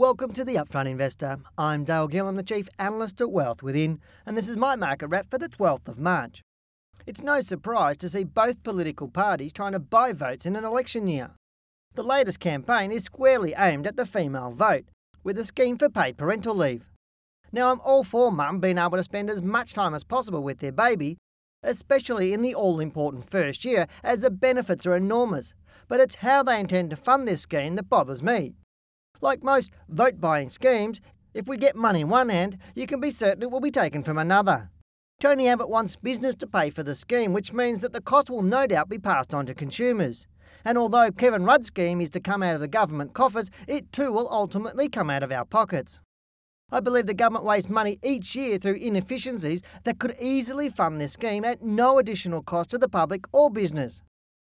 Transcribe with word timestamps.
Welcome 0.00 0.32
to 0.32 0.46
the 0.46 0.54
Upfront 0.54 0.88
Investor. 0.88 1.36
I'm 1.58 1.84
Dale 1.84 2.08
Gillham, 2.08 2.38
the 2.38 2.42
Chief 2.42 2.70
Analyst 2.78 3.20
at 3.20 3.30
Wealth 3.30 3.62
Within, 3.62 4.00
and 4.24 4.34
this 4.34 4.48
is 4.48 4.56
my 4.56 4.74
market 4.74 5.08
wrap 5.08 5.30
for 5.30 5.36
the 5.36 5.46
12th 5.46 5.88
of 5.88 5.98
March. 5.98 6.40
It's 7.06 7.20
no 7.20 7.42
surprise 7.42 7.98
to 7.98 8.08
see 8.08 8.24
both 8.24 8.62
political 8.62 9.08
parties 9.08 9.52
trying 9.52 9.72
to 9.72 9.78
buy 9.78 10.14
votes 10.14 10.46
in 10.46 10.56
an 10.56 10.64
election 10.64 11.06
year. 11.06 11.32
The 11.96 12.02
latest 12.02 12.40
campaign 12.40 12.90
is 12.90 13.04
squarely 13.04 13.52
aimed 13.58 13.86
at 13.86 13.96
the 13.96 14.06
female 14.06 14.52
vote, 14.52 14.86
with 15.22 15.38
a 15.38 15.44
scheme 15.44 15.76
for 15.76 15.90
paid 15.90 16.16
parental 16.16 16.54
leave. 16.54 16.86
Now, 17.52 17.70
I'm 17.70 17.80
all 17.84 18.02
for 18.02 18.32
mum 18.32 18.58
being 18.58 18.78
able 18.78 18.96
to 18.96 19.04
spend 19.04 19.28
as 19.28 19.42
much 19.42 19.74
time 19.74 19.92
as 19.92 20.02
possible 20.02 20.42
with 20.42 20.60
their 20.60 20.72
baby, 20.72 21.18
especially 21.62 22.32
in 22.32 22.40
the 22.40 22.54
all 22.54 22.80
important 22.80 23.28
first 23.28 23.66
year, 23.66 23.86
as 24.02 24.22
the 24.22 24.30
benefits 24.30 24.86
are 24.86 24.96
enormous. 24.96 25.52
But 25.88 26.00
it's 26.00 26.14
how 26.14 26.42
they 26.42 26.58
intend 26.58 26.88
to 26.88 26.96
fund 26.96 27.28
this 27.28 27.42
scheme 27.42 27.76
that 27.76 27.90
bothers 27.90 28.22
me. 28.22 28.54
Like 29.20 29.42
most 29.42 29.70
vote 29.88 30.20
buying 30.20 30.48
schemes, 30.48 31.00
if 31.34 31.46
we 31.46 31.56
get 31.56 31.76
money 31.76 32.00
in 32.00 32.08
one 32.08 32.30
hand, 32.30 32.58
you 32.74 32.86
can 32.86 33.00
be 33.00 33.10
certain 33.10 33.42
it 33.42 33.50
will 33.50 33.60
be 33.60 33.70
taken 33.70 34.02
from 34.02 34.18
another. 34.18 34.70
Tony 35.20 35.48
Abbott 35.48 35.68
wants 35.68 35.96
business 35.96 36.34
to 36.36 36.46
pay 36.46 36.70
for 36.70 36.82
the 36.82 36.94
scheme, 36.94 37.34
which 37.34 37.52
means 37.52 37.82
that 37.82 37.92
the 37.92 38.00
cost 38.00 38.30
will 38.30 38.42
no 38.42 38.66
doubt 38.66 38.88
be 38.88 38.98
passed 38.98 39.34
on 39.34 39.44
to 39.44 39.54
consumers. 39.54 40.26
And 40.64 40.78
although 40.78 41.10
Kevin 41.10 41.44
Rudd's 41.44 41.66
scheme 41.66 42.00
is 42.00 42.08
to 42.10 42.20
come 42.20 42.42
out 42.42 42.54
of 42.54 42.60
the 42.60 42.68
government 42.68 43.12
coffers, 43.12 43.50
it 43.68 43.92
too 43.92 44.10
will 44.10 44.28
ultimately 44.30 44.88
come 44.88 45.10
out 45.10 45.22
of 45.22 45.30
our 45.30 45.44
pockets. 45.44 46.00
I 46.72 46.80
believe 46.80 47.06
the 47.06 47.14
government 47.14 47.44
wastes 47.44 47.68
money 47.68 47.98
each 48.02 48.34
year 48.34 48.56
through 48.56 48.76
inefficiencies 48.76 49.60
that 49.84 49.98
could 49.98 50.16
easily 50.20 50.70
fund 50.70 51.00
this 51.00 51.12
scheme 51.12 51.44
at 51.44 51.62
no 51.62 51.98
additional 51.98 52.42
cost 52.42 52.70
to 52.70 52.78
the 52.78 52.88
public 52.88 53.24
or 53.32 53.50
business. 53.50 54.00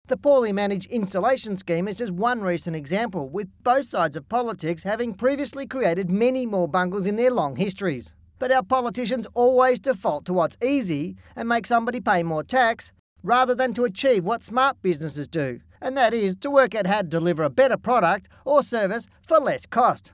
The 0.08 0.16
poorly 0.16 0.52
managed 0.52 0.88
insulation 0.88 1.56
scheme 1.56 1.88
is 1.88 1.98
just 1.98 2.12
one 2.12 2.40
recent 2.40 2.76
example, 2.76 3.28
with 3.28 3.48
both 3.64 3.86
sides 3.86 4.16
of 4.16 4.28
politics 4.28 4.84
having 4.84 5.14
previously 5.14 5.66
created 5.66 6.12
many 6.12 6.46
more 6.46 6.68
bungles 6.68 7.06
in 7.06 7.16
their 7.16 7.32
long 7.32 7.56
histories. 7.56 8.14
But 8.38 8.52
our 8.52 8.62
politicians 8.62 9.26
always 9.34 9.80
default 9.80 10.24
to 10.26 10.32
what's 10.32 10.56
easy 10.62 11.16
and 11.34 11.48
make 11.48 11.66
somebody 11.66 12.00
pay 12.00 12.22
more 12.22 12.44
tax 12.44 12.92
rather 13.24 13.52
than 13.52 13.74
to 13.74 13.84
achieve 13.84 14.24
what 14.24 14.44
smart 14.44 14.80
businesses 14.80 15.26
do, 15.26 15.58
and 15.80 15.96
that 15.96 16.14
is 16.14 16.36
to 16.36 16.50
work 16.50 16.76
out 16.76 16.86
how 16.86 17.02
to 17.02 17.08
deliver 17.08 17.42
a 17.42 17.50
better 17.50 17.76
product 17.76 18.28
or 18.44 18.62
service 18.62 19.08
for 19.26 19.40
less 19.40 19.66
cost. 19.66 20.12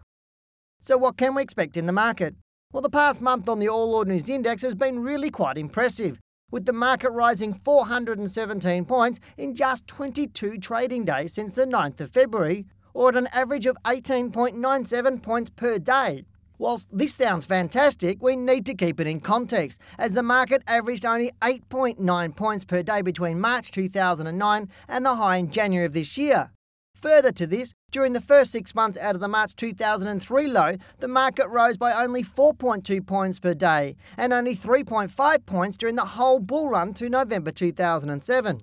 So, 0.80 0.96
what 0.96 1.18
can 1.18 1.34
we 1.34 1.42
expect 1.42 1.76
in 1.76 1.84
the 1.84 1.92
market? 1.92 2.34
Well, 2.72 2.80
the 2.80 2.88
past 2.88 3.20
month 3.20 3.46
on 3.46 3.58
the 3.58 3.68
All 3.68 3.94
Ordinaries 3.94 4.30
Index 4.30 4.62
has 4.62 4.74
been 4.74 5.00
really 5.00 5.30
quite 5.30 5.58
impressive, 5.58 6.18
with 6.52 6.66
the 6.66 6.72
market 6.72 7.10
rising 7.10 7.54
417 7.64 8.84
points 8.84 9.18
in 9.36 9.56
just 9.56 9.88
22 9.88 10.58
trading 10.58 11.04
days 11.04 11.32
since 11.32 11.56
the 11.56 11.66
9th 11.66 12.00
of 12.00 12.12
February, 12.12 12.66
or 12.94 13.08
at 13.08 13.16
an 13.16 13.26
average 13.32 13.66
of 13.66 13.76
18.97 13.84 15.20
points 15.22 15.50
per 15.50 15.78
day. 15.78 16.24
Whilst 16.58 16.86
this 16.92 17.14
sounds 17.14 17.44
fantastic, 17.44 18.22
we 18.22 18.36
need 18.36 18.66
to 18.66 18.74
keep 18.74 19.00
it 19.00 19.08
in 19.08 19.18
context, 19.18 19.80
as 19.98 20.12
the 20.12 20.22
market 20.22 20.62
averaged 20.68 21.04
only 21.04 21.32
8.9 21.40 22.36
points 22.36 22.64
per 22.64 22.84
day 22.84 23.02
between 23.02 23.40
March 23.40 23.72
2009 23.72 24.68
and 24.88 25.04
the 25.04 25.16
high 25.16 25.38
in 25.38 25.50
January 25.50 25.86
of 25.86 25.92
this 25.92 26.16
year. 26.16 26.52
Further 26.94 27.32
to 27.32 27.48
this, 27.48 27.74
during 27.92 28.14
the 28.14 28.20
first 28.20 28.50
six 28.50 28.74
months 28.74 28.98
out 28.98 29.14
of 29.14 29.20
the 29.20 29.28
March 29.28 29.54
2003 29.54 30.46
low, 30.48 30.76
the 30.98 31.08
market 31.08 31.46
rose 31.48 31.76
by 31.76 31.92
only 31.92 32.24
4.2 32.24 33.06
points 33.06 33.38
per 33.38 33.54
day 33.54 33.94
and 34.16 34.32
only 34.32 34.56
3.5 34.56 35.46
points 35.46 35.76
during 35.76 35.94
the 35.94 36.04
whole 36.04 36.40
bull 36.40 36.70
run 36.70 36.94
to 36.94 37.08
November 37.08 37.50
2007. 37.50 38.62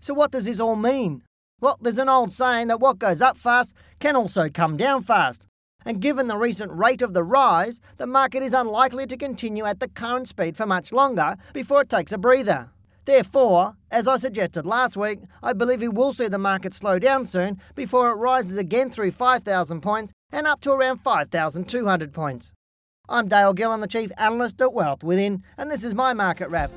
So, 0.00 0.14
what 0.14 0.30
does 0.30 0.44
this 0.44 0.60
all 0.60 0.76
mean? 0.76 1.22
Well, 1.60 1.78
there's 1.80 1.98
an 1.98 2.10
old 2.10 2.34
saying 2.34 2.68
that 2.68 2.80
what 2.80 2.98
goes 2.98 3.22
up 3.22 3.38
fast 3.38 3.74
can 3.98 4.14
also 4.14 4.50
come 4.50 4.76
down 4.76 5.02
fast. 5.02 5.48
And 5.86 6.00
given 6.00 6.26
the 6.26 6.36
recent 6.36 6.70
rate 6.70 7.00
of 7.00 7.14
the 7.14 7.24
rise, 7.24 7.80
the 7.96 8.06
market 8.06 8.42
is 8.42 8.52
unlikely 8.52 9.06
to 9.06 9.16
continue 9.16 9.64
at 9.64 9.80
the 9.80 9.88
current 9.88 10.28
speed 10.28 10.56
for 10.56 10.66
much 10.66 10.92
longer 10.92 11.36
before 11.54 11.82
it 11.82 11.88
takes 11.88 12.12
a 12.12 12.18
breather. 12.18 12.70
Therefore, 13.06 13.76
as 13.88 14.08
I 14.08 14.16
suggested 14.16 14.66
last 14.66 14.96
week, 14.96 15.20
I 15.40 15.52
believe 15.52 15.80
we 15.80 15.86
will 15.88 16.12
see 16.12 16.26
the 16.26 16.38
market 16.38 16.74
slow 16.74 16.98
down 16.98 17.24
soon 17.24 17.60
before 17.76 18.10
it 18.10 18.14
rises 18.14 18.56
again 18.56 18.90
through 18.90 19.12
5,000 19.12 19.80
points 19.80 20.12
and 20.32 20.44
up 20.44 20.60
to 20.62 20.72
around 20.72 20.98
5,200 20.98 22.12
points. 22.12 22.50
I'm 23.08 23.28
Dale 23.28 23.54
Gillham, 23.54 23.80
the 23.80 23.86
Chief 23.86 24.10
Analyst 24.18 24.60
at 24.60 24.72
Wealth 24.72 25.04
Within, 25.04 25.44
and 25.56 25.70
this 25.70 25.84
is 25.84 25.94
my 25.94 26.14
market 26.14 26.50
wrap. 26.50 26.72